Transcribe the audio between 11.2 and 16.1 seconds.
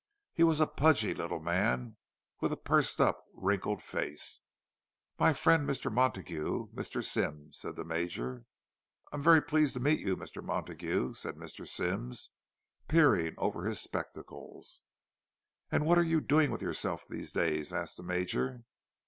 Mr. Symmes, peering over his spectacles. "And what are